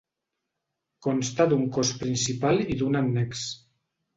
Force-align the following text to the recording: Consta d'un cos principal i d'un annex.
Consta 1.07 1.47
d'un 1.53 1.63
cos 1.77 1.91
principal 2.01 2.65
i 2.77 2.81
d'un 2.81 2.99
annex. 3.03 3.49